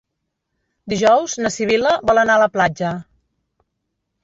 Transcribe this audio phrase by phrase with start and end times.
[0.93, 2.97] Dijous na Sibil·la vol anar a la platja.